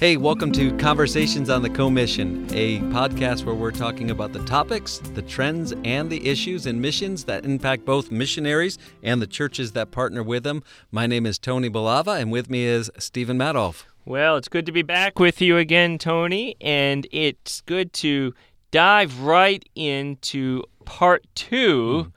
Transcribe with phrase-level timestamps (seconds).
[0.00, 4.96] Hey, welcome to Conversations on the Commission, a podcast where we're talking about the topics,
[4.96, 9.90] the trends, and the issues and missions that impact both missionaries and the churches that
[9.90, 10.62] partner with them.
[10.90, 13.84] My name is Tony Balava, and with me is Stephen Madoff.
[14.06, 18.32] Well, it's good to be back with you again, Tony, and it's good to
[18.70, 22.12] dive right into part 2 mm.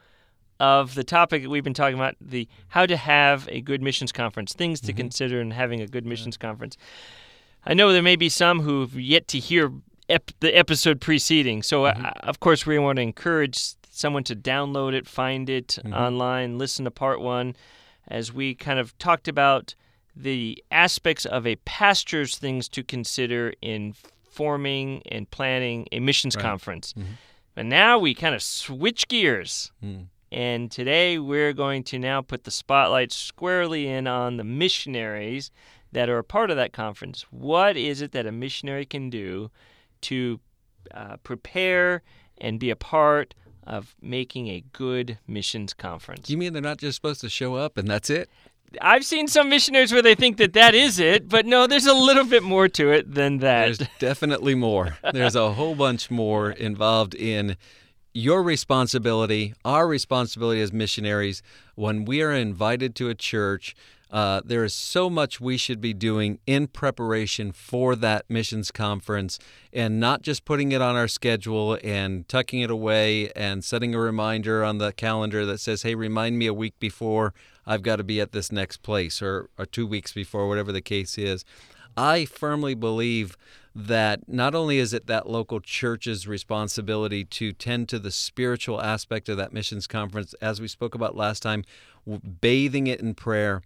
[0.61, 4.13] of the topic that we've been talking about the how to have a good missions
[4.13, 4.99] conference, things to mm-hmm.
[4.99, 6.77] consider in having a good missions conference.
[7.65, 9.71] I know there may be some who've yet to hear
[10.09, 11.63] ep- the episode preceding.
[11.63, 12.27] So, uh, mm-hmm.
[12.27, 15.93] of course, we want to encourage someone to download it, find it mm-hmm.
[15.93, 17.55] online, listen to part one,
[18.07, 19.75] as we kind of talked about
[20.15, 26.43] the aspects of a pastor's things to consider in forming and planning a missions right.
[26.43, 26.93] conference.
[26.93, 27.13] Mm-hmm.
[27.55, 29.71] But now we kind of switch gears.
[29.83, 30.07] Mm.
[30.31, 35.51] And today we're going to now put the spotlight squarely in on the missionaries
[35.93, 37.25] that are a part of that conference.
[37.31, 39.49] What is it that a missionary can do
[40.01, 40.39] to
[40.93, 42.03] uh, prepare
[42.39, 43.33] and be a part
[43.65, 46.29] of making a good missions conference?
[46.29, 48.29] You mean they're not just supposed to show up and that's it?
[48.81, 51.93] I've seen some missionaries where they think that that is it, but no, there's a
[51.93, 53.65] little bit more to it than that.
[53.65, 54.97] There's definitely more.
[55.13, 57.55] There's a whole bunch more involved in
[58.15, 61.43] your responsibility, our responsibility as missionaries,
[61.75, 63.75] when we are invited to a church
[64.13, 69.39] uh, there is so much we should be doing in preparation for that missions conference
[69.73, 73.99] and not just putting it on our schedule and tucking it away and setting a
[73.99, 77.33] reminder on the calendar that says, hey, remind me a week before
[77.65, 80.81] I've got to be at this next place or, or two weeks before, whatever the
[80.81, 81.43] case is.
[81.97, 83.35] I firmly believe
[83.75, 89.27] that not only is it that local church's responsibility to tend to the spiritual aspect
[89.27, 91.63] of that missions conference, as we spoke about last time,
[92.41, 93.63] bathing it in prayer,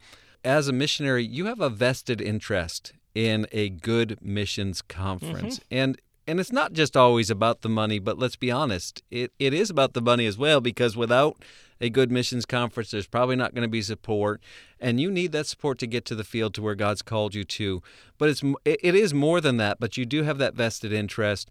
[0.48, 5.60] as a missionary, you have a vested interest in a good missions conference.
[5.60, 5.78] Mm-hmm.
[5.78, 9.54] And and it's not just always about the money, but let's be honest, it, it
[9.54, 11.42] is about the money as well because without
[11.80, 14.42] a good missions conference, there's probably not going to be support,
[14.78, 17.44] and you need that support to get to the field to where God's called you
[17.44, 17.82] to.
[18.18, 19.80] But it's it is more than that.
[19.80, 21.50] But you do have that vested interest,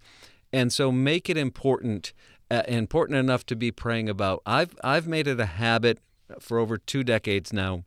[0.52, 2.12] and so make it important,
[2.50, 4.42] uh, important enough to be praying about.
[4.44, 5.98] I've I've made it a habit
[6.40, 7.84] for over two decades now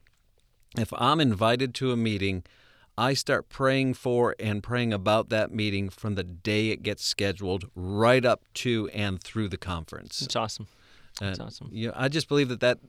[0.77, 2.43] if I'm invited to a meeting,
[2.97, 7.65] I start praying for and praying about that meeting from the day it gets scheduled
[7.75, 10.21] right up to and through the conference.
[10.21, 10.67] It's awesome.
[11.19, 11.69] That's uh, awesome.
[11.71, 12.79] You know, I just believe that that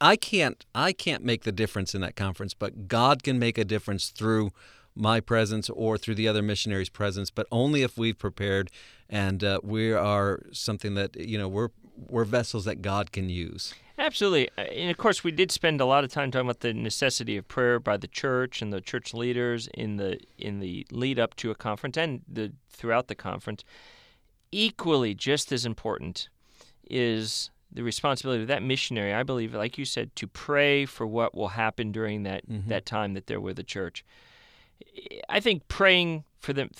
[0.00, 3.64] I can't I can't make the difference in that conference, but God can make a
[3.64, 4.52] difference through
[4.94, 8.70] my presence or through the other missionaries' presence, but only if we've prepared
[9.08, 13.74] and uh, we are something that you know we're we're vessels that God can use.
[13.98, 14.48] Absolutely.
[14.58, 17.36] Uh, and of course, we did spend a lot of time talking about the necessity
[17.36, 21.34] of prayer by the church and the church leaders in the in the lead up
[21.36, 23.64] to a conference and the throughout the conference.
[24.52, 26.28] Equally, just as important
[26.88, 29.12] is the responsibility of that missionary.
[29.12, 32.68] I believe, like you said, to pray for what will happen during that mm-hmm.
[32.68, 34.04] that time that they're with the church.
[35.28, 36.70] I think praying for them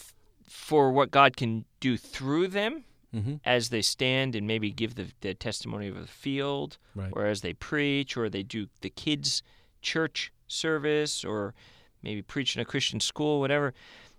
[0.48, 2.84] for what God can do through them
[3.16, 3.34] mm-hmm.
[3.44, 7.10] as they stand and maybe give the, the testimony of the field, right.
[7.12, 9.42] or as they preach, or they do the kids'
[9.80, 11.54] church service, or
[12.02, 13.72] maybe preach in a Christian school, whatever,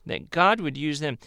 [0.05, 1.17] that God would use them.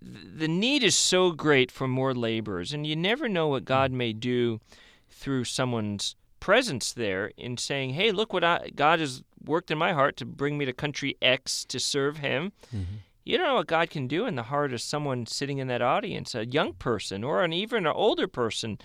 [0.00, 3.96] The need is so great for more laborers, and you never know what God mm.
[3.96, 4.60] may do
[5.08, 9.92] through someone's presence there in saying, "Hey, look what I, God has worked in my
[9.92, 13.66] heart to bring me to country X to serve Him." Mm-hmm you don't know what
[13.66, 17.22] God can do in the heart of someone sitting in that audience, a young person
[17.22, 18.78] or an even an older person.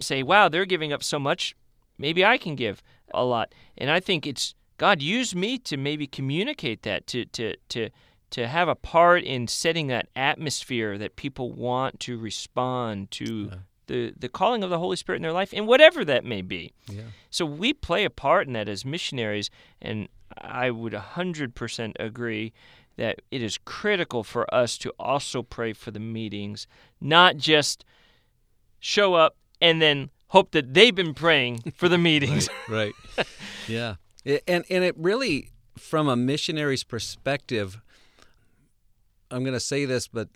[0.00, 1.54] say, wow, they're giving up so much.
[1.98, 2.82] Maybe I can give
[3.12, 3.54] a lot.
[3.76, 7.90] And I think it's God used me to maybe communicate that, to to to
[8.30, 13.56] to have a part in setting that atmosphere that people want to respond to yeah.
[13.88, 16.72] the, the calling of the Holy Spirit in their life, and whatever that may be.
[16.88, 17.02] Yeah.
[17.28, 19.50] So we play a part in that as missionaries,
[19.82, 20.08] and
[20.38, 22.52] I would 100% agree
[23.00, 26.66] that it is critical for us to also pray for the meetings,
[27.00, 27.82] not just
[28.78, 32.50] show up and then hope that they've been praying for the meetings.
[32.68, 32.92] right.
[33.16, 33.26] right.
[33.66, 33.94] Yeah.
[34.46, 35.48] And and it really
[35.78, 37.80] from a missionary's perspective
[39.30, 40.28] I'm going to say this but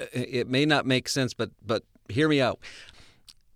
[0.00, 2.58] uh, it may not make sense but but hear me out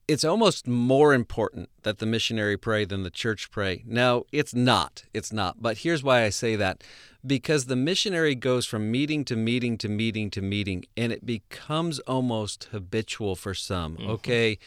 [0.07, 3.83] it's almost more important that the missionary pray than the church pray.
[3.87, 5.05] Now, it's not.
[5.15, 5.63] It's not.
[5.63, 6.83] But here's why I say that
[7.27, 11.99] because the missionary goes from meeting to meeting to meeting to meeting, and it becomes
[12.01, 13.97] almost habitual for some.
[13.97, 14.11] Mm-hmm.
[14.11, 14.59] Okay.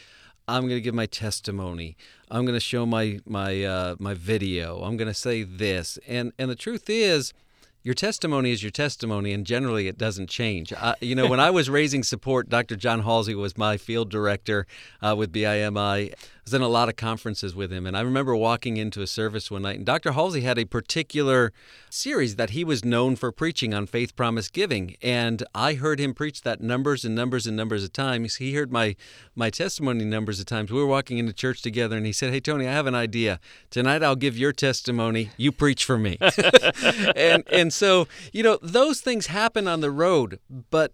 [0.48, 1.96] I'm going to give my testimony.
[2.30, 4.82] I'm going to show my my uh, my video.
[4.82, 7.34] I'm going to say this, and and the truth is,
[7.82, 10.72] your testimony is your testimony, and generally it doesn't change.
[11.00, 12.76] You know, when I was raising support, Dr.
[12.76, 14.66] John Halsey was my field director
[15.00, 16.14] uh, with BIMI.
[16.48, 19.50] Was in a lot of conferences with him, and I remember walking into a service
[19.50, 20.12] one night, and Dr.
[20.12, 21.52] Halsey had a particular
[21.90, 26.14] series that he was known for preaching on faith promise giving, and I heard him
[26.14, 28.36] preach that numbers and numbers and numbers of times.
[28.36, 28.96] He heard my
[29.34, 30.72] my testimony numbers of times.
[30.72, 33.40] We were walking into church together, and he said, "Hey Tony, I have an idea.
[33.68, 35.28] Tonight I'll give your testimony.
[35.36, 36.16] You preach for me."
[37.14, 40.40] and and so, you know, those things happen on the road,
[40.70, 40.92] but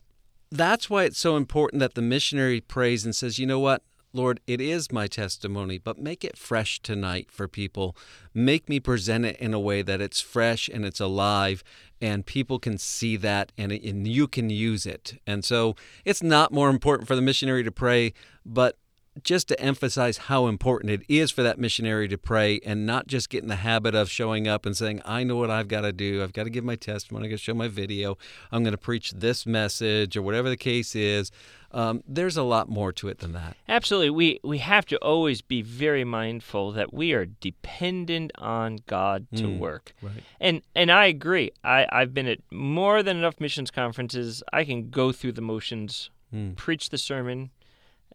[0.50, 3.82] that's why it's so important that the missionary prays and says, you know what?
[4.14, 7.96] Lord, it is my testimony, but make it fresh tonight for people.
[8.32, 11.64] Make me present it in a way that it's fresh and it's alive,
[12.00, 15.20] and people can see that and, and you can use it.
[15.26, 15.74] And so
[16.04, 18.14] it's not more important for the missionary to pray,
[18.46, 18.78] but
[19.22, 23.30] just to emphasize how important it is for that missionary to pray and not just
[23.30, 25.92] get in the habit of showing up and saying, I know what I've got to
[25.92, 26.22] do.
[26.22, 27.26] I've got to give my testimony.
[27.26, 28.18] I'm going to show my video.
[28.50, 31.30] I'm going to preach this message or whatever the case is.
[31.74, 33.56] Um, there's a lot more to it than that.
[33.68, 34.10] Absolutely.
[34.10, 39.42] We, we have to always be very mindful that we are dependent on God to
[39.42, 39.92] Mm, work.
[40.00, 40.22] right.
[40.40, 41.50] And and I agree.
[41.64, 44.42] I, I've been at more than enough missions conferences.
[44.52, 46.56] I can go through the motions, Mm.
[46.56, 47.50] preach the sermon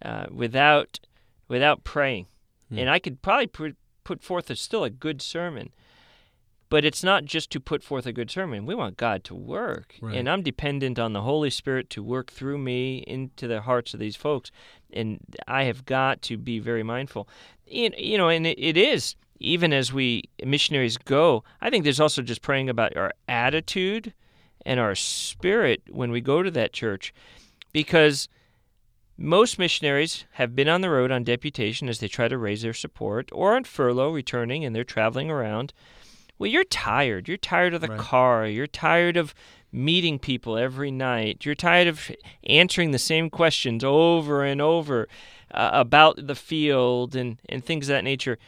[0.02, 1.00] uh, without
[1.48, 2.28] without praying,
[2.70, 2.80] Hmm.
[2.80, 5.70] and I could probably put put forth a, still a good sermon.
[6.70, 8.66] But it's not just to put forth a good sermon.
[8.68, 10.16] We want God to work, Right.
[10.16, 14.00] and I'm dependent on the Holy Spirit to work through me into the hearts of
[14.00, 14.52] these folks.
[14.94, 17.28] And I have got to be very mindful.
[17.66, 21.44] You know, and it is even as we missionaries go.
[21.62, 24.14] I think there's also just praying about our attitude
[24.66, 27.14] and our spirit when we go to that church,
[27.72, 28.28] because
[29.18, 32.74] most missionaries have been on the road on deputation as they try to raise their
[32.74, 35.74] support, or on furlough returning and they're traveling around.
[36.40, 37.28] Well, you're tired.
[37.28, 38.00] You're tired of the Right.
[38.00, 38.48] car.
[38.48, 39.36] You're tired of
[39.72, 41.46] meeting people every night.
[41.46, 42.10] You're tired of
[42.46, 45.08] answering the same questions over and over
[45.52, 48.40] uh, about the field and, and things of that nature.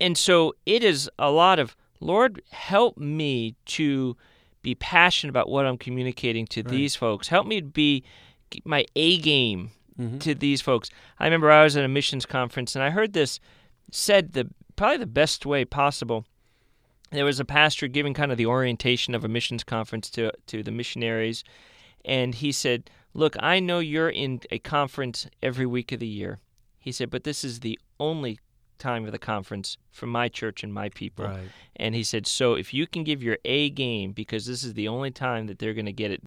[0.00, 4.16] And so it is a lot of, Lord, help me to
[4.62, 6.70] be passionate about what I'm communicating to Right.
[6.70, 7.28] these folks.
[7.28, 8.02] Help me to be
[8.64, 9.70] my A game
[10.00, 10.20] Mhm.
[10.20, 10.90] to these folks.
[11.18, 13.38] I remember I was at a missions conference and I heard this
[13.90, 16.24] said the probably the best way possible.
[17.10, 20.62] There was a pastor giving kind of the orientation of a missions conference to to
[20.62, 21.44] the missionaries,
[22.04, 26.38] and he said, "Look, I know you're in a conference every week of the year."
[26.78, 28.38] He said, "But this is the only
[28.78, 31.48] time of the conference for my church and my people." Right.
[31.76, 34.88] And he said, So if you can give your A game, because this is the
[34.88, 36.22] only time that they're going to get it.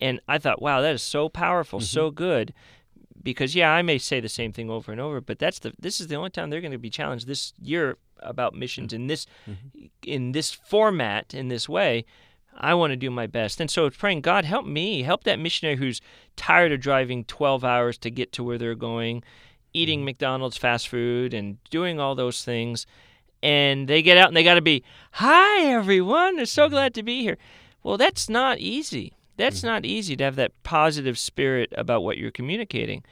[0.00, 2.14] And I thought, wow, that is so powerful, so mm-hmm.
[2.14, 2.54] good.
[3.20, 6.00] Because yeah, I may say the same thing over and over, but that's the this
[6.00, 9.26] is the only time they're going to be challenged this year about missions in this
[9.48, 9.86] mm-hmm.
[10.02, 12.04] in this format, in this way.
[12.60, 13.60] I want to do my best.
[13.60, 15.02] And so it's praying, God, help me.
[15.02, 16.00] Help that missionary who's
[16.34, 19.22] tired of driving 12 hours to get to where they're going,
[19.72, 20.06] eating mm-hmm.
[20.06, 22.84] McDonald's fast food and doing all those things.
[23.44, 24.82] And they get out and they got to be,
[25.12, 26.36] hi, everyone.
[26.36, 26.72] They're so mm-hmm.
[26.72, 27.38] glad to be here.
[27.84, 29.12] Well, that's not easy.
[29.36, 33.04] That's not easy to have that positive spirit about what you're communicating.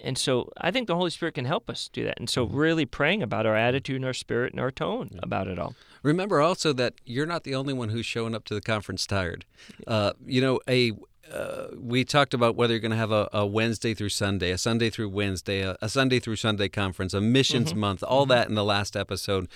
[0.00, 2.18] And so I think the Holy Spirit can help us do that.
[2.18, 5.58] And so really praying about our attitude and our spirit and our tone about it
[5.58, 5.74] all.
[6.02, 9.44] Remember also that you're not the only one who's showing up to the conference tired.
[9.86, 10.92] Uh, you know, a
[11.32, 14.56] uh, we talked about whether you're going to have a, a Wednesday through Sunday, a
[14.56, 18.54] Sunday through Wednesday, a, a Sunday through Sunday conference, a missions month, all that in
[18.54, 19.46] the last episode.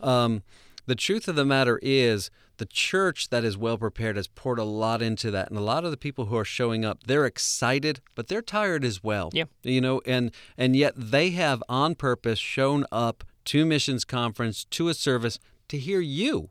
[0.00, 0.42] Um,
[0.86, 4.64] the truth of the matter is, the church that is well prepared has poured a
[4.64, 8.00] lot into that, and a lot of the people who are showing up, they're excited,
[8.14, 9.30] but they're tired as well.
[9.32, 9.44] Yeah.
[9.62, 14.88] you know, and and yet they have on purpose shown up to missions conference to
[14.88, 16.50] a service to hear you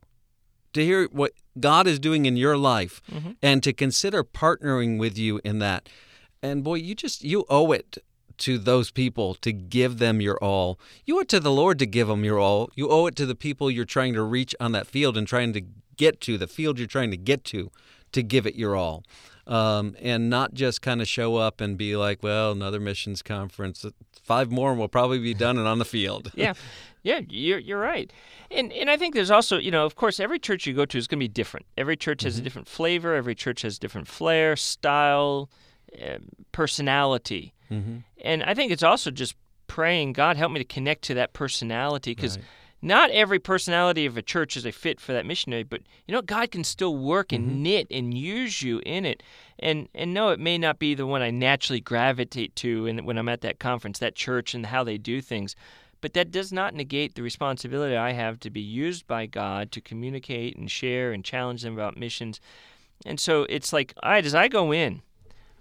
[0.74, 3.32] to hear what God is doing in your life mm-hmm.
[3.42, 5.90] and to consider partnering with you in that.
[6.42, 7.98] And boy, you just you owe it
[8.42, 10.80] to those people to give them your all.
[11.06, 12.70] You owe it to the Lord to give them your all.
[12.76, 15.54] You owe it to the people you're trying to reach on that field and trying
[15.54, 15.62] to
[15.96, 17.72] get to, the field you're trying to get to,
[18.12, 19.04] to give it your all.
[19.46, 23.86] Um, and not just kind of show up and be like, well, another missions conference.
[24.24, 26.32] Five more and we'll probably be done and on the field.
[26.36, 26.54] yeah,
[27.04, 28.14] yeah, you're you're right,
[28.52, 30.98] and and I think there's also you know of course every church you go to
[30.98, 31.66] is going to be different.
[31.76, 33.16] Every church has a different flavor.
[33.16, 35.50] Every church has different flair, style,
[36.02, 37.98] um, personality, Mm-hmm.
[38.24, 39.36] and I think it's also just
[39.68, 42.38] praying God help me to connect to that personality because.
[42.38, 42.46] Right.
[42.84, 46.24] Not every personality of a church is a fit for that missionary, but you know
[46.24, 49.22] God can still work and knit and use you in it.
[49.60, 53.20] And and no, it may not be the one I naturally gravitate to, and when
[53.20, 55.56] I'm at that conference, that church and how they do things,
[56.02, 59.82] but that does not negate the responsibility I have to be used by God to
[59.82, 62.42] communicate and share and challenge them about missions.
[63.06, 65.02] And so it's like, all right, as I go in,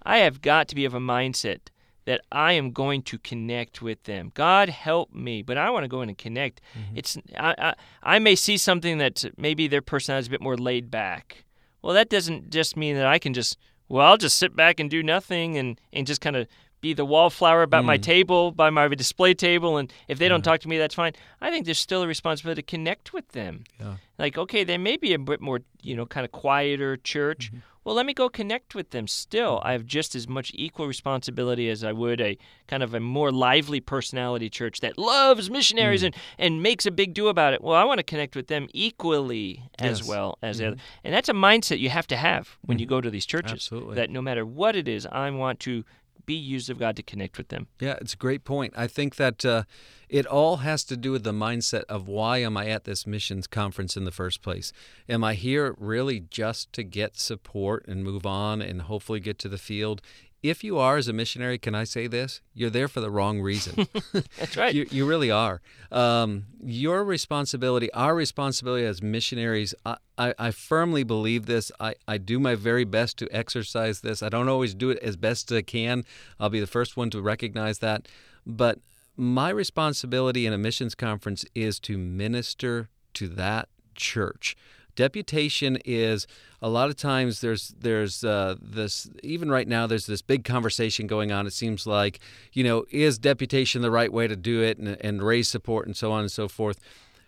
[0.03, 1.59] I have got to be of a mindset
[2.05, 4.31] that I am going to connect with them.
[4.33, 6.61] God help me, but I want to go in and connect.
[6.77, 6.97] Mm-hmm.
[6.97, 7.75] It's I, I,
[8.15, 11.45] I may see something that maybe their personality is a bit more laid back.
[11.81, 14.89] Well, that doesn't just mean that I can just well, I'll just sit back and
[14.89, 16.47] do nothing and and just kind of
[16.81, 17.87] be the wallflower about mm.
[17.87, 20.29] my table, by my display table, and if they yeah.
[20.29, 21.13] don't talk to me, that's fine.
[21.39, 23.63] I think there's still a responsibility to connect with them.
[23.79, 23.97] Yeah.
[24.17, 27.51] Like, okay, they may be a bit more, you know, kind of quieter church.
[27.51, 27.59] Mm-hmm.
[27.83, 29.07] Well, let me go connect with them.
[29.07, 32.99] Still, I have just as much equal responsibility as I would a kind of a
[32.99, 36.07] more lively personality church that loves missionaries mm.
[36.07, 37.63] and, and makes a big deal about it.
[37.63, 40.63] Well, I want to connect with them equally as well as mm-hmm.
[40.63, 40.81] the other.
[41.03, 42.81] And that's a mindset you have to have when mm.
[42.81, 43.53] you go to these churches.
[43.53, 43.95] Absolutely.
[43.95, 45.83] That no matter what it is, I want to
[46.25, 47.67] be used of God to connect with them.
[47.79, 48.73] Yeah, it's a great point.
[48.75, 49.63] I think that uh,
[50.09, 53.47] it all has to do with the mindset of why am I at this missions
[53.47, 54.71] conference in the first place?
[55.07, 59.49] Am I here really just to get support and move on and hopefully get to
[59.49, 60.01] the field?
[60.43, 62.41] If you are as a missionary, can I say this?
[62.53, 63.87] You're there for the wrong reason.
[64.39, 64.73] That's right.
[64.73, 65.61] you, you, really are.
[65.91, 71.71] Um, your responsibility, our responsibility as missionaries, I, I, I, firmly believe this.
[71.79, 74.23] I, I do my very best to exercise this.
[74.23, 76.05] I don't always do it as best as I can.
[76.39, 78.07] I'll be the first one to recognize that.
[78.45, 78.79] But
[79.15, 84.55] my responsibility in a missions conference is to minister to that church.
[84.95, 86.27] Deputation is
[86.61, 91.07] a lot of times there's there's uh, this even right now there's this big conversation
[91.07, 91.47] going on.
[91.47, 92.19] It seems like
[92.53, 95.95] you know is deputation the right way to do it and, and raise support and
[95.95, 96.79] so on and so forth.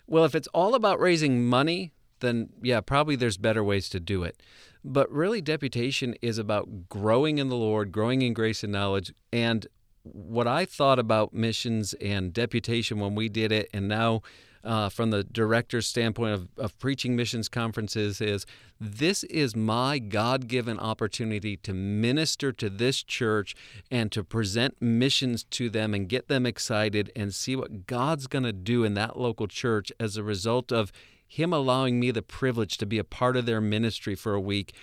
[0.08, 4.24] Well, if it's all about raising money, then yeah, probably there's better ways to do
[4.24, 4.41] it.
[4.84, 9.13] But really, deputation is about growing in the Lord, growing in grace and knowledge.
[9.32, 9.65] And
[10.03, 14.22] what I thought about missions and deputation when we did it, and now
[14.63, 18.46] uh, from the director's standpoint of, of preaching missions conferences is
[18.79, 23.55] this is my God given opportunity to minister to this church
[23.91, 28.43] and to present missions to them and get them excited and see what God's going
[28.43, 30.91] to do in that local church as a result of
[31.27, 34.74] Him allowing me the privilege to be a part of their ministry for a week.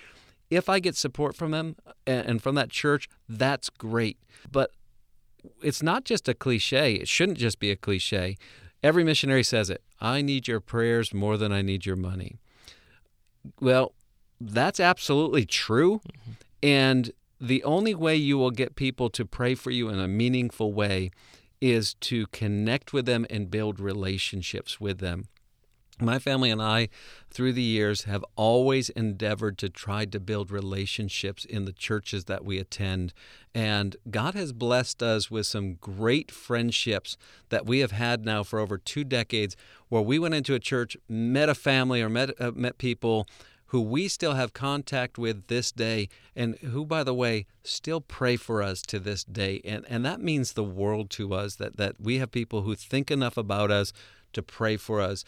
[0.49, 4.17] If I get support from them and from that church, that's great.
[4.51, 4.71] But
[5.63, 6.95] it's not just a cliche.
[6.95, 8.37] It shouldn't just be a cliche.
[8.83, 12.39] Every missionary says it I need your prayers more than I need your money.
[13.59, 13.93] Well,
[14.39, 15.99] that's absolutely true.
[15.99, 16.31] Mm-hmm.
[16.63, 20.73] And the only way you will get people to pray for you in a meaningful
[20.73, 21.11] way
[21.59, 25.25] is to connect with them and build relationships with them.
[26.01, 26.89] My family and I,
[27.29, 32.43] through the years, have always endeavored to try to build relationships in the churches that
[32.43, 33.13] we attend.
[33.53, 37.17] And God has blessed us with some great friendships
[37.49, 39.55] that we have had now for over two decades,
[39.89, 43.27] where we went into a church, met a family, or met, uh, met people
[43.67, 48.35] who we still have contact with this day, and who, by the way, still pray
[48.35, 49.61] for us to this day.
[49.63, 53.11] And, and that means the world to us that, that we have people who think
[53.11, 53.93] enough about us
[54.33, 55.23] to pray for us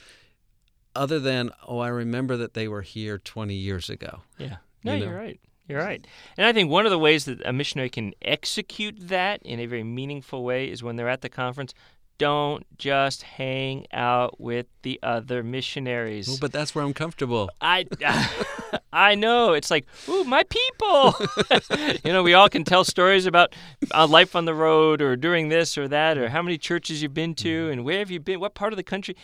[0.96, 5.08] other than oh i remember that they were here 20 years ago yeah no you
[5.08, 6.06] are right you're right
[6.38, 9.66] and i think one of the ways that a missionary can execute that in a
[9.66, 11.74] very meaningful way is when they're at the conference
[12.18, 16.30] don't just hang out with the other missionaries.
[16.30, 17.50] Oh, but that's where I'm comfortable.
[17.60, 17.86] I,
[18.94, 19.54] I know.
[19.54, 21.16] It's like, ooh, my people.
[22.06, 23.56] you know, we all can tell stories about
[23.94, 27.14] uh, life on the road or doing this or that or how many churches you've
[27.14, 27.72] been to mm.
[27.72, 29.16] and where have you been, what part of the country.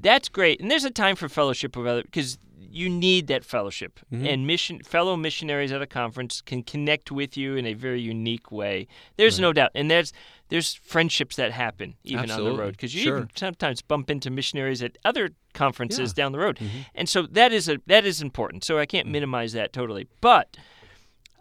[0.00, 2.38] That's great, and there's a time for fellowship with other because
[2.76, 4.26] you need that fellowship, mm-hmm.
[4.26, 8.52] and mission fellow missionaries at a conference can connect with you in a very unique
[8.52, 8.86] way.
[9.16, 9.42] There's right.
[9.42, 10.12] no doubt, and there's
[10.48, 12.50] there's friendships that happen even Absolutely.
[12.50, 13.16] on the road because you sure.
[13.16, 16.22] even sometimes bump into missionaries at other conferences yeah.
[16.22, 16.80] down the road, mm-hmm.
[16.94, 18.62] and so that is a that is important.
[18.64, 19.12] So I can't mm-hmm.
[19.12, 20.56] minimize that totally, but.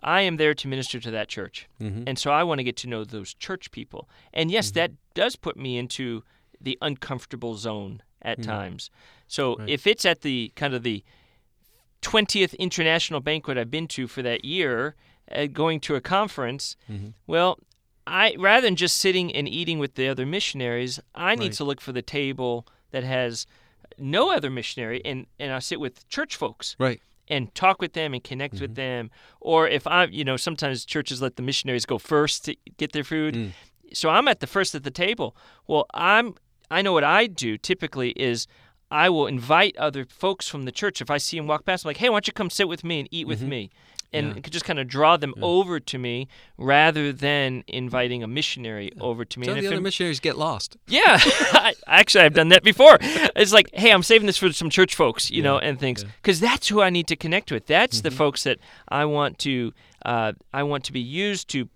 [0.07, 1.67] I am there to minister to that church.
[1.81, 2.03] Mm-hmm.
[2.05, 4.07] And so I want to get to know those church people.
[4.35, 4.75] And yes, Mm-hmm.
[4.75, 6.23] that does put me into
[6.61, 8.43] the uncomfortable zone at Mm.
[8.45, 8.89] times.
[9.27, 9.69] So Right.
[9.69, 11.03] if it's at the kind of the
[12.01, 14.95] 20th international banquet I've been to for that year,
[15.31, 17.13] uh, going to a conference, Mhm.
[17.25, 17.57] well,
[18.07, 21.81] I rather than just sitting and eating with the other missionaries, I need to look
[21.81, 23.47] for the table that has
[23.97, 27.01] no other missionary and and I sit with church folks Right.
[27.27, 31.21] and talk with them and connect with them or if I you know sometimes churches
[31.21, 33.51] let the missionaries go first to get their food Mm.
[33.93, 36.35] so I'm at the first at the table well I'm
[36.71, 38.47] I know what I do typically is
[38.91, 41.89] I will invite other folks from the church if I see them walk past I'm
[41.89, 43.47] like hey why don't you come sit with me and eat with Mhm.
[43.47, 43.69] me
[44.13, 44.41] and Yeah.
[44.49, 49.39] just kind of draw them over to me rather than inviting a missionary over to
[49.39, 49.45] me.
[49.47, 50.77] So and the other I'm- missionaries get lost.
[50.87, 51.19] yeah,
[51.51, 52.97] I, actually, I've done that before.
[53.01, 56.39] It's like, hey, I'm saving this for some church folks, you know, and things, because
[56.39, 57.65] that's who I need to connect with.
[57.65, 59.73] That's the folks that I want to,
[60.05, 61.67] uh, I want to be used to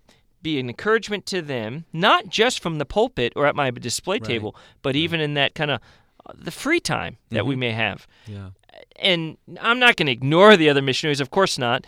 [0.42, 4.56] be an encouragement to them, not just from the pulpit or at my display table,
[4.82, 5.80] but even in that kind of
[6.26, 8.06] uh, the free time that we may have.
[8.26, 8.50] Yeah.
[8.96, 11.86] And I'm not going to ignore the other missionaries, of course not,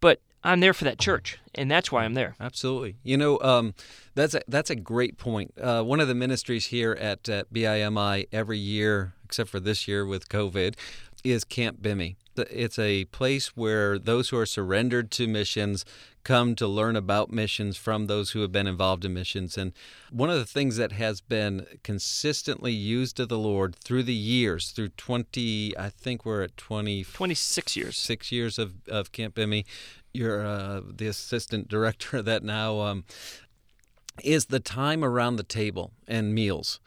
[0.00, 2.34] but I'm there for that church, and that's why I'm there.
[2.38, 2.96] Absolutely.
[3.02, 3.74] You know, um,
[4.14, 5.54] that's a, that's a great point.
[5.60, 10.04] Uh, one of the ministries here at, at BIMI every year, except for this year
[10.04, 10.74] with COVID,
[11.24, 12.16] is Camp BIMI.
[12.36, 15.84] It's a place where those who are surrendered to missions
[16.24, 19.58] come to learn about missions from those who have been involved in missions.
[19.58, 19.72] And
[20.10, 24.70] one of the things that has been consistently used of the Lord through the years,
[24.70, 27.96] through 20, I think we're at 20, 26 years.
[27.96, 29.64] six years of, of Camp BIMI.
[30.12, 32.80] You're uh, the assistant director of that now.
[32.80, 33.04] Um,
[34.22, 36.78] is the time around the table and meals.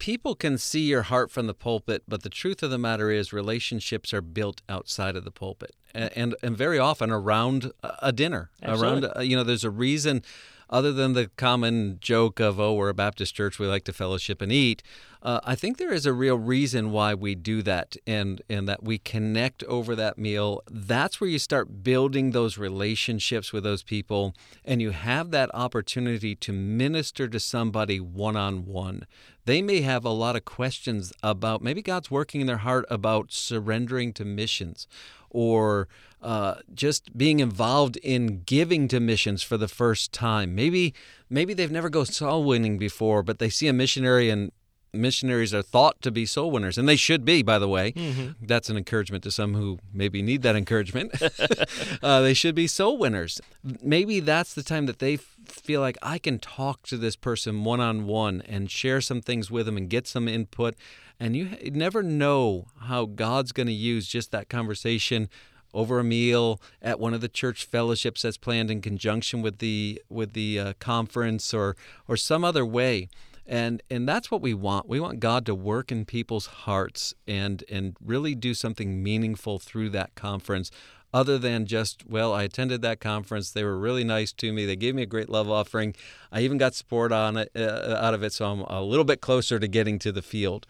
[0.00, 3.32] People can see your heart from the pulpit, but the truth of the matter is
[3.32, 8.12] relationships are built outside of the pulpit, and and, and very often around a- a
[8.12, 8.50] dinner.
[8.62, 9.08] Absolutely.
[9.08, 10.22] Around uh, you know, there's a reason
[10.70, 14.40] other than the common joke of oh we're a baptist church we like to fellowship
[14.40, 14.82] and eat
[15.22, 18.82] uh, i think there is a real reason why we do that and and that
[18.82, 24.34] we connect over that meal that's where you start building those relationships with those people
[24.64, 29.06] and you have that opportunity to minister to somebody one-on-one
[29.44, 33.32] they may have a lot of questions about maybe god's working in their heart about
[33.32, 34.86] surrendering to missions
[35.30, 35.88] or
[36.22, 40.54] uh, just being involved in giving to missions for the first time.
[40.54, 40.92] Maybe
[41.30, 44.52] maybe they've never go soul winning before, but they see a missionary and
[44.92, 47.92] missionaries are thought to be soul winners, and they should be, by the way.
[48.40, 51.14] That's an encouragement to some who maybe need that encouragement.
[52.02, 53.40] uh, they should be soul winners.
[53.82, 57.64] Maybe that's the time that they f- feel like I can talk to this person
[57.64, 60.74] one on one and share some things with them and get some input.
[61.18, 65.28] And you h- never know how God's going to use just that conversation
[65.72, 70.02] over a meal at one of the church fellowships that's planned in conjunction with the
[70.08, 71.76] with the uh, conference or
[72.08, 73.08] or some other way
[73.46, 74.88] and and that's what we want.
[74.88, 79.90] We want God to work in people's hearts and and really do something meaningful through
[79.90, 80.70] that conference
[81.12, 83.50] other than just well I attended that conference.
[83.50, 84.66] They were really nice to me.
[84.66, 85.94] They gave me a great love offering.
[86.30, 89.20] I even got support on it uh, out of it so I'm a little bit
[89.20, 90.66] closer to getting to the field.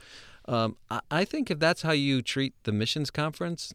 [0.46, 3.74] Um, I, I think if that's how you treat the missions conference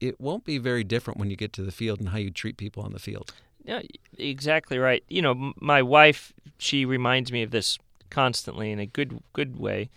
[0.00, 2.56] it won't be very different when you get to the field and how you treat
[2.56, 3.32] people on the field.
[3.64, 3.82] Yeah,
[4.18, 5.02] exactly right.
[5.08, 7.78] You know, my wife, she reminds me of this
[8.10, 9.90] constantly in a good good way.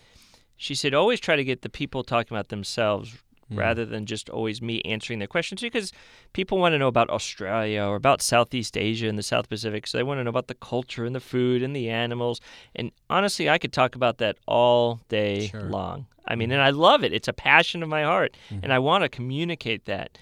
[0.57, 3.17] She said, always try to get the people talking about themselves
[3.47, 3.57] hmm.
[3.57, 5.93] rather than just always me answering their questions because
[6.33, 9.87] people want to know about Australia or about Southeast Asia and the South Pacific.
[9.87, 12.41] So they want to know about the culture and the food and the animals.
[12.75, 15.61] And honestly, I could talk about that all day Sure.
[15.61, 16.07] long.
[16.27, 16.53] I mean, hmm.
[16.53, 17.13] and I love it.
[17.13, 18.59] It's a passion of my heart, hmm.
[18.61, 20.17] and I want to communicate that.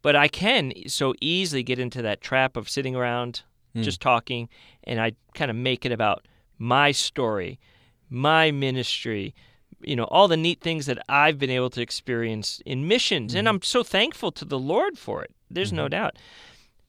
[0.00, 3.42] But I can so easily get into that trap of sitting around
[3.82, 4.48] just talking,
[4.84, 6.26] and I kind of make it about
[6.58, 7.58] my story,
[8.10, 9.34] my ministry,
[9.80, 13.34] you know, all the neat things that I've been able to experience in missions.
[13.34, 13.56] And mm-hmm.
[13.56, 15.30] I'm so thankful to the Lord for it.
[15.50, 15.90] There's no mm-hmm.
[15.90, 16.16] doubt.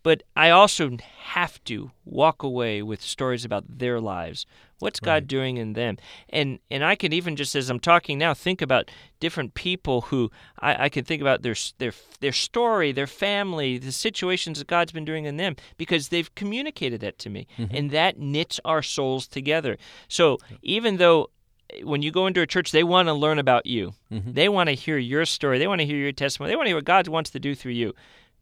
[0.01, 4.45] But I also have to walk away with stories about their lives.
[4.79, 5.97] What's God doing in them?
[6.29, 10.31] And and I can even just as I'm talking now think about different people who
[10.59, 14.93] I, I can think about their their their story, their family, the situations that God's
[14.93, 19.27] been doing in them because they've communicated that to me, and that knits our souls
[19.27, 19.77] together.
[20.07, 21.29] So even though
[21.73, 23.93] eh, when you go into a church, they want to learn about you.
[24.33, 25.59] They want to hear your story.
[25.59, 26.51] They want to hear your testimony.
[26.51, 27.93] They want to hear what God wants to do through you.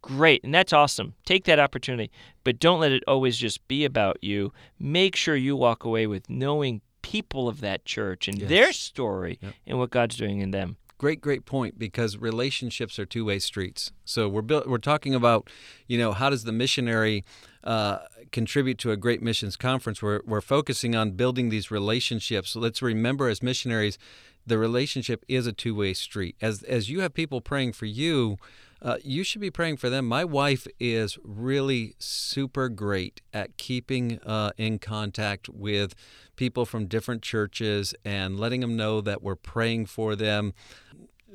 [0.02, 1.14] Great, and that's awesome.
[1.26, 2.12] Take that opportunity,
[2.44, 4.54] but don't let it always just be about you.
[4.80, 8.78] Make sure you walk away with knowing people of that church and their Yes.
[8.78, 10.78] story and what God's doing in them.
[10.98, 13.92] Great, great point because relationships are two-way streets.
[14.04, 15.48] So we're built, we're talking about,
[15.88, 17.24] you know, how does the missionary
[17.64, 18.00] uh,
[18.32, 20.02] contribute to a great missions conference?
[20.02, 22.52] We're we're focusing on building these relationships.
[22.52, 24.00] So let's remember, as missionaries,
[24.46, 26.36] the relationship is a two-way street.
[26.42, 28.38] As as you have people praying for you,
[28.82, 30.06] uh, you should be praying for them.
[30.06, 35.96] My wife is really super great at keeping uh, in contact with
[36.36, 40.54] people from different churches and letting them know that we're praying for them.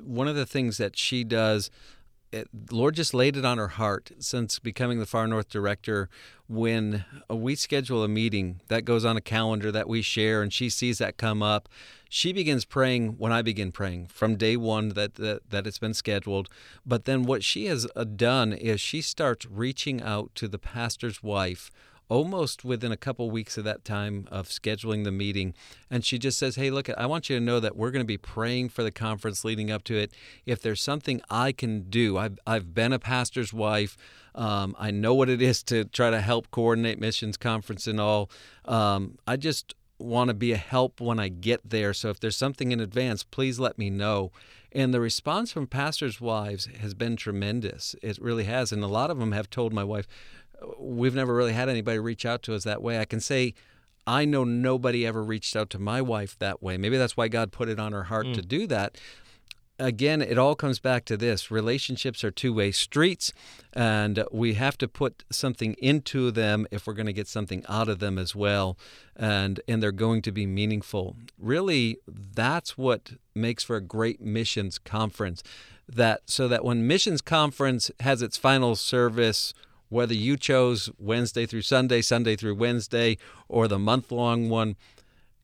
[0.00, 1.70] One of the things that she does
[2.32, 6.08] it, Lord just laid it on her heart since becoming the Far North director.
[6.48, 10.68] When we schedule a meeting that goes on a calendar that we share, and she
[10.70, 11.68] sees that come up,
[12.14, 15.94] she begins praying when I begin praying from day one that, that, that it's been
[15.94, 16.50] scheduled.
[16.84, 21.22] But then what she has uh, done is she starts reaching out to the pastor's
[21.22, 21.70] wife
[22.10, 25.54] almost within a couple weeks of that time of scheduling the meeting.
[25.90, 28.06] And she just says, Hey, look, I want you to know that we're going to
[28.06, 30.12] be praying for the conference leading up to it.
[30.44, 33.96] If there's something I can do, I've, I've been a pastor's wife.
[34.34, 38.30] Um, I know what it is to try to help coordinate missions conference and all.
[38.66, 41.94] Um, I just want to be a help when I get there.
[41.94, 44.32] So if there's something in advance, please let me know.
[44.72, 47.94] And the response from pastors' wives has been tremendous.
[48.02, 48.72] It really has.
[48.72, 50.06] And a lot of them have told my wife,
[50.78, 52.98] we've never really had anybody reach out to us that way.
[52.98, 53.54] I can say
[54.06, 56.76] I know nobody ever reached out to my wife that way.
[56.76, 58.34] Maybe that's why God put it on her heart mm.
[58.34, 58.98] to do that.
[59.82, 63.32] Again, it all comes back to this relationships are two way streets,
[63.72, 67.88] and we have to put something into them if we're going to get something out
[67.88, 68.78] of them as well.
[69.16, 71.16] And, and they're going to be meaningful.
[71.36, 75.42] Really, that's what makes for a great missions conference.
[75.88, 79.52] That so that when missions conference has its final service
[79.88, 84.74] whether you chose Wednesday through Sunday, Sunday through Wednesday, or the month long one.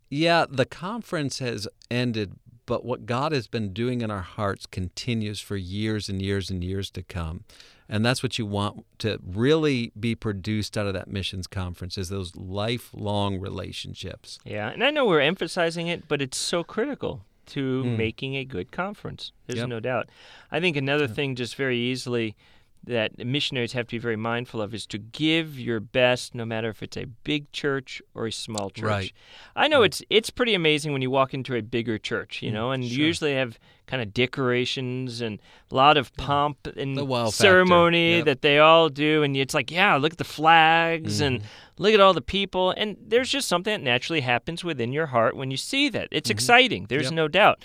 [0.08, 2.32] Yeah, the conference has ended,
[2.68, 6.62] but what God has been doing in our hearts continues for years and years and
[6.62, 7.44] years to come.
[7.88, 12.10] And that's what you want to really be produced out of that missions conference is
[12.10, 14.38] those lifelong relationships.
[14.44, 17.96] Yeah, and I know we're emphasizing it, but it's so critical to mm.
[17.96, 19.32] making a good conference.
[19.46, 19.68] There's yep.
[19.70, 20.10] no doubt.
[20.52, 22.36] I think another thing just very easily
[22.84, 26.68] that missionaries have to be very mindful of is to give your best no matter
[26.70, 28.84] if it's a big church or a small church.
[28.84, 29.12] Right.
[29.54, 32.54] I know it's it's pretty amazing when you walk into a bigger church, you mm,
[32.54, 32.98] know, and sure.
[32.98, 36.98] usually have kind of decorations and a lot of pomp and
[37.32, 38.26] ceremony yep.
[38.26, 41.26] that they all do and it's like, yeah, look at the flags mm.
[41.26, 41.82] and mm-hmm.
[41.82, 45.36] look at all the people and there's just something that naturally happens within your heart
[45.36, 46.08] when you see that.
[46.10, 46.36] It's mm-hmm.
[46.36, 46.86] exciting.
[46.88, 47.12] There's yep.
[47.12, 47.62] no doubt.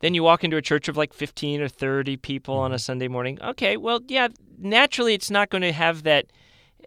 [0.00, 2.64] Then you walk into a church of like 15 or 30 people mm-hmm.
[2.64, 2.80] on a mm-hmm.
[2.80, 3.38] Sunday morning.
[3.42, 6.26] Okay, well, yeah, naturally it's not going to have that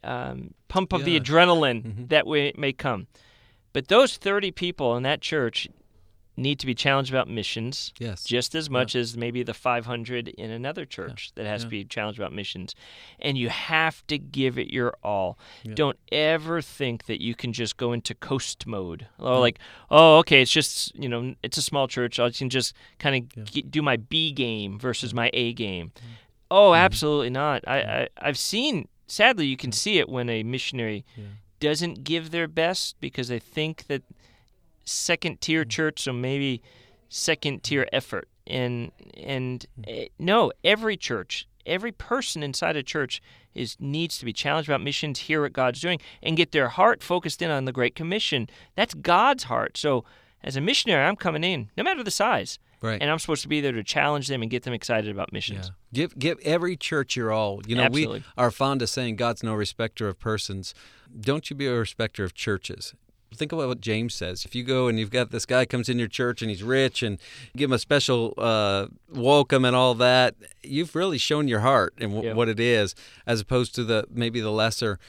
[0.03, 1.05] um, pump of yeah.
[1.05, 2.05] the adrenaline mm-hmm.
[2.07, 3.07] that way may come.
[3.73, 5.67] But those 30 people in that church
[6.41, 8.23] need to be challenged about missions yes.
[8.23, 9.01] just as much yeah.
[9.01, 11.43] as maybe the 500 in another church yeah.
[11.43, 11.65] that has yeah.
[11.65, 12.75] to be challenged about missions.
[13.19, 15.37] And you have to give it your all.
[15.73, 19.07] Don't ever think that you can just go into coast mode.
[19.19, 22.19] Or like, oh, okay, it's just, you know, it's a small church.
[22.19, 25.91] I can just kind of do my B game versus my A game.
[26.49, 26.83] Oh, mm-hmm.
[26.83, 27.63] absolutely not.
[27.67, 31.05] I, I, I've seen, sadly, you can see it when a missionary
[31.59, 34.03] doesn't give their best because they think that–
[34.85, 35.69] second tier mm.
[35.69, 36.61] church, so maybe
[37.09, 38.27] second tier effort.
[38.47, 40.09] And and mm.
[40.19, 43.21] no, every church, every person inside a church
[43.53, 47.03] is needs to be challenged about missions, hear what God's doing, and get their heart
[47.03, 48.49] focused in on the Great Commission.
[48.75, 49.77] That's God's heart.
[49.77, 50.05] So
[50.43, 52.57] as a missionary, I'm coming in, no matter the size.
[52.81, 52.99] Right.
[52.99, 55.67] And I'm supposed to be there to challenge them and get them excited about missions.
[55.67, 55.73] Yeah.
[55.93, 57.61] Give give every church your all.
[57.67, 58.19] You know, Absolutely.
[58.19, 60.73] we are fond of saying God's no respecter of persons.
[61.19, 62.95] Don't you be a respecter of churches
[63.35, 64.45] think about what James says.
[64.45, 67.01] If you go and you've got this guy comes in your church and he's rich
[67.01, 67.17] and
[67.55, 72.11] give him a special uh, welcome and all that, you've really shown your heart and
[72.13, 72.93] w- what it is,
[73.25, 74.99] as opposed to the maybe the lesser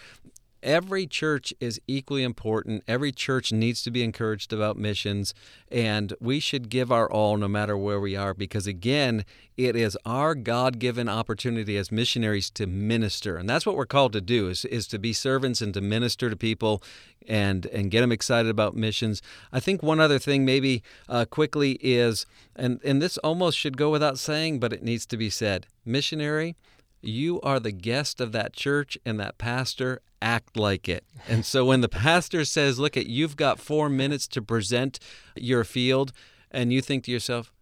[0.63, 2.85] every church is equally important.
[2.87, 5.35] Every church needs to be encouraged about missions,
[5.71, 9.25] and we should give our all no matter where we are because, again,
[9.57, 13.37] it is our God given opportunity as missionaries to minister.
[13.37, 16.31] And that's what we're called to do is, is to be servants and to minister
[16.31, 16.83] to people
[17.29, 19.23] and, and get them excited about missions.
[19.53, 23.91] I think one other thing, maybe uh, quickly, is, and, and this almost should go
[23.91, 26.57] without saying, but it needs to be said missionary
[27.03, 31.05] you are the guest of that church and that pastor act like it.
[31.29, 34.99] And so when the pastor says, Look at you've got four minutes to present
[35.37, 36.13] your field,
[36.51, 37.53] and you think to yourself,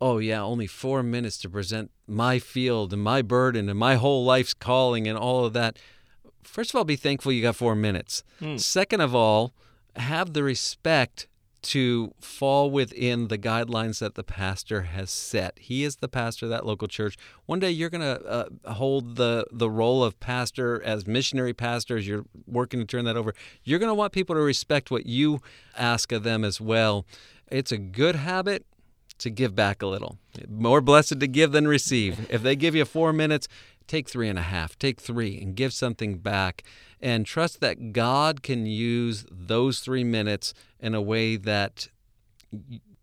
[0.00, 4.24] Oh, yeah, only four minutes to present my field and my burden and my whole
[4.24, 5.78] life's calling and all of that.
[6.42, 8.22] First of all, be thankful you got four minutes.
[8.40, 8.60] Mm.
[8.60, 9.54] Second of all,
[9.96, 11.26] have the respect
[11.64, 15.58] to fall within the guidelines that the pastor has set.
[15.58, 17.16] He is the pastor of that local church.
[17.46, 21.96] One day you're going to uh, hold the, the role of pastor as missionary pastor
[21.96, 23.34] as you're working to turn that over.
[23.62, 25.40] You're going to want people to respect what you
[25.76, 27.06] ask of them as well.
[27.50, 28.66] It's a good habit
[29.18, 30.18] to give back a little.
[30.48, 32.26] More blessed to give than receive.
[32.30, 33.48] If they give you four minutes,
[33.86, 36.62] take three and a half, take three, and give something back.
[37.00, 41.88] And trust that God can use those three minutes in a way that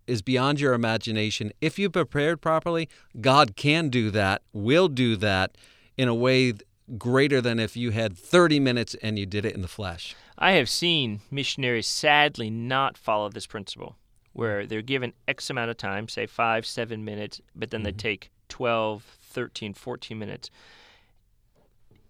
[0.05, 1.51] is beyond your imagination.
[1.61, 2.87] If you prepared properly,
[3.19, 5.57] God can do that, will do that
[5.97, 6.53] in a way
[6.97, 10.15] greater than if you had 30 minutes and you did it in the flesh.
[10.37, 13.95] I have seen missionaries sadly not follow this principle,
[14.33, 17.97] where they're given X amount of time, say five, seven minutes, but then they mm-hmm.
[17.97, 20.51] take 12, 13, 14 minutes.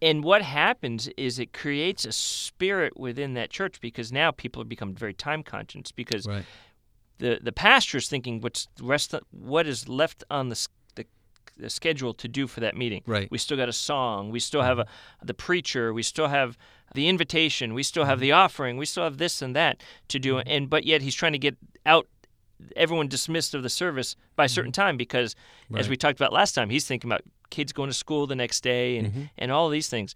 [0.02, 4.70] And what happens is it creates a spirit within that church because now people have
[4.70, 6.46] become very time conscious because Right.
[7.20, 11.06] the the pastor is thinking what's the rest what is left on the, the
[11.58, 13.04] the schedule to do for that meeting.
[13.06, 13.30] Right.
[13.30, 14.32] We still got a song.
[14.32, 15.28] We still have a, mm-hmm.
[15.28, 15.94] the preacher.
[15.94, 16.58] We still have
[16.96, 17.74] the invitation.
[17.74, 18.22] We still have mm-hmm.
[18.22, 18.78] the offering.
[18.78, 20.36] We still have this and that to do.
[20.36, 20.50] Mm-hmm.
[20.50, 22.08] And but yet he's trying to get out
[22.76, 25.36] everyone dismissed of the service by a certain time because
[25.76, 28.62] as we talked about last time, he's thinking about kids going to school the next
[28.62, 29.24] day and mm-hmm.
[29.38, 30.16] and all these things.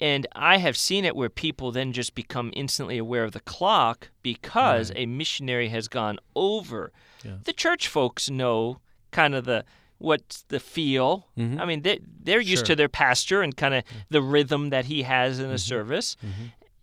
[0.00, 4.10] And I have seen it where people then just become instantly aware of the clock
[4.22, 6.90] because a missionary has gone over.
[7.22, 7.32] Yeah.
[7.44, 9.64] The church folks know kind of the
[9.98, 11.28] what's the feel.
[11.38, 11.60] Mm-hmm.
[11.60, 12.74] I mean, they they're used Sure.
[12.74, 15.56] to their pastor and kind of the rhythm that he has in a mm-hmm.
[15.56, 16.16] service.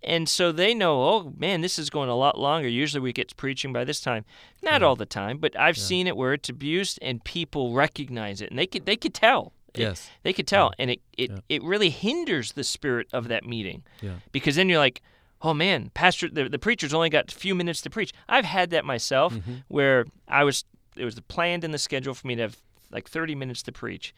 [0.04, 2.68] And so they know, oh man, this is going a lot longer.
[2.68, 4.26] Usually we get preaching by this time.
[4.62, 8.52] Not all the time, but I've seen it where it's abused and people recognize it
[8.52, 9.54] and they could they could tell.
[9.78, 10.10] It- Yes.
[10.24, 11.38] they could tell, and it it, Yeah.
[11.50, 14.16] it really hinders the spirit of that meeting Yeah.
[14.32, 15.02] because then you're like,
[15.42, 18.12] oh man, pastor, the, the preacher's only got a few minutes to preach.
[18.30, 19.54] I've had that myself Mm-hmm.
[19.68, 20.64] where I was
[20.96, 22.58] it was planned in the schedule for me to have
[22.92, 24.14] like 30 minutes to preach,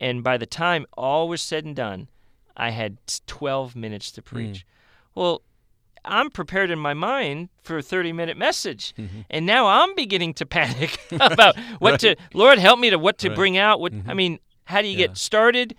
[0.00, 2.08] and by the time all was said and done,
[2.56, 4.14] I had 12 minutes Mm.
[4.14, 4.66] to preach.
[5.14, 5.42] Well.
[6.04, 8.92] I'm prepared in my mind for a 30 minute message.
[8.98, 9.20] Mm-hmm.
[9.30, 13.28] And now I'm beginning to panic about what to, Lord, help me to what to
[13.28, 13.36] Right.
[13.36, 13.78] bring out.
[13.78, 15.06] What, I mean, how do you Yeah.
[15.08, 15.74] get started,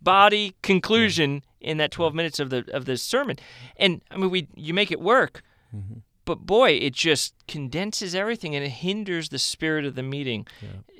[0.00, 3.36] body, conclusion in that 12 minutes of the of the sermon?
[3.76, 5.42] And I mean, we you make it work,
[5.74, 6.00] Mm-hmm.
[6.26, 10.46] but boy, it just condenses everything and it hinders the spirit of the meeting.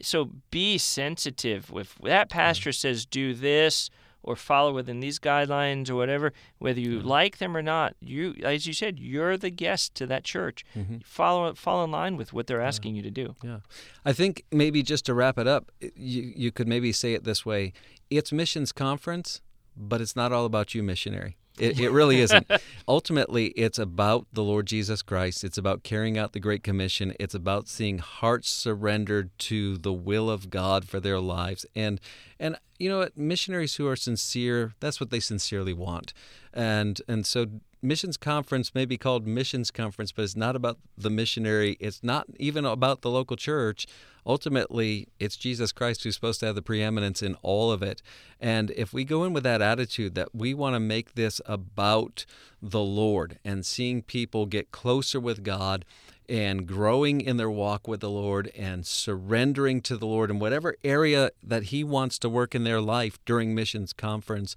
[0.01, 1.71] So be sensitive.
[1.75, 3.91] If that pastor says do this
[4.23, 7.09] or follow within these guidelines or whatever, whether you mm-hmm.
[7.09, 10.65] like them or not, you as you said, you're the guest to that church.
[10.77, 10.99] Mm-hmm.
[11.05, 13.35] Follow fall in line with what they're asking you to do.
[13.43, 13.59] Yeah.
[14.05, 17.45] I think maybe just to wrap it up, you, you could maybe say it this
[17.45, 17.73] way
[18.11, 19.41] it's missions conference,
[19.77, 21.37] but it's not all about you, missionary.
[21.59, 22.51] It, it really isn't.
[22.89, 25.45] Ultimately, it's about the Lord Jesus Christ.
[25.45, 27.15] It's about carrying out the Great Commission.
[27.21, 31.67] It's about seeing hearts surrendered to the will of God for their lives.
[31.75, 32.01] And
[32.41, 33.17] and you know what?
[33.17, 36.13] Missionaries who are sincere, that's what they sincerely want.
[36.53, 37.47] And and so
[37.83, 41.77] missions conference may be called missions conference, but it's not about the missionary.
[41.81, 43.87] It's not even about the local church.
[44.25, 48.03] Ultimately, it's Jesus Christ who's supposed to have the preeminence in all of it.
[48.41, 52.25] And if we go in with that attitude that we want to make this about
[52.63, 55.85] the Lord and seeing people get closer with God
[56.29, 60.77] and growing in their walk with the Lord and surrendering to the Lord in whatever
[60.85, 64.55] area that He wants to work in their life during missions conference,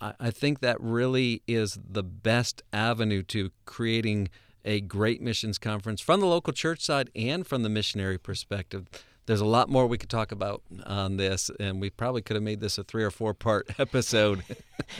[0.00, 4.28] I I think that really is the best avenue to creating
[4.64, 8.86] a great missions conference from the local church side and from the missionary perspective.
[9.26, 12.42] There's a lot more we could talk about on this, and we probably could have
[12.42, 14.42] made this a three or four part episode.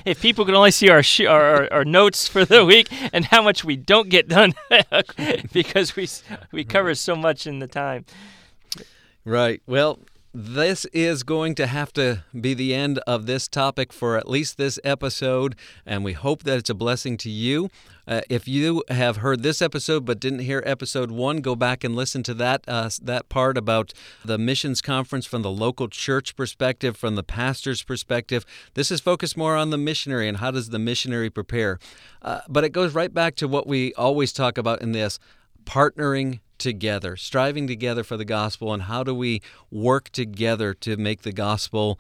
[0.05, 3.25] if people could only see our, sh- our, our our notes for the week and
[3.25, 4.53] how much we don't get done
[5.53, 6.07] because we
[6.53, 8.05] we cover so much in the time.
[9.25, 9.63] Right.
[9.67, 9.99] Well,
[10.41, 14.57] this is going to have to be the end of this topic for at least
[14.57, 17.69] this episode, and we hope that it's a blessing to you.
[18.07, 21.97] Uh, if you have heard this episode but didn't hear episode one, go back and
[21.97, 23.93] listen to that uh, that part about
[24.25, 28.47] the missions conference from the local church perspective, from the pastor's perspective.
[28.75, 31.81] This is focused more on the missionary and how does the missionary prepare.
[32.23, 35.19] Uh, but it goes right back to what we always talk about in this
[35.65, 41.23] partnering together, striving together for the gospel, and how do we work together to make
[41.23, 41.99] the gospel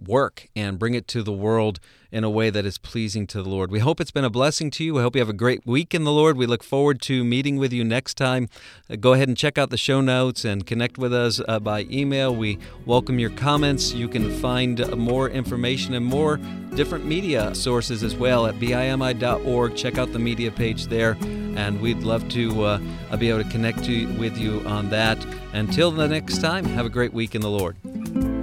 [0.00, 1.80] work and bring it to the world
[2.12, 3.70] in a way that is pleasing to the Lord.
[3.70, 4.94] We hope it's been a blessing to you.
[4.94, 6.36] We hope you have a great week in the Lord.
[6.36, 8.48] We look forward to meeting with you next time.
[8.88, 11.86] Uh, go ahead and check out the show notes and connect with us uh, by
[11.90, 12.34] email.
[12.34, 13.92] We welcome your comments.
[13.92, 16.38] You can find more information and more
[16.74, 19.76] different media sources as well at bimi.org.
[19.76, 23.84] Check out the media page there, and we'd love to uh, be able to connect
[23.84, 25.24] to, with you on that.
[25.52, 28.39] Until the next time, have a great week in the Lord.